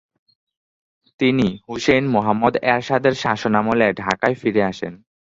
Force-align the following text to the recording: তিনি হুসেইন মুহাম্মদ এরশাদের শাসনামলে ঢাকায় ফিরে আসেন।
তিনি 1.19 1.47
হুসেইন 1.67 2.05
মুহাম্মদ 2.07 2.53
এরশাদের 2.71 3.13
শাসনামলে 3.13 3.87
ঢাকায় 3.93 4.35
ফিরে 4.35 4.61
আসেন। 4.63 4.93